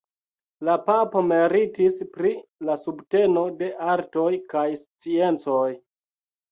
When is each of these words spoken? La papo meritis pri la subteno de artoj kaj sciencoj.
La 0.69 0.77
papo 0.85 1.21
meritis 1.31 1.99
pri 2.15 2.33
la 2.71 2.79
subteno 2.87 3.47
de 3.63 3.71
artoj 3.93 4.29
kaj 4.57 4.69
sciencoj. 4.85 5.65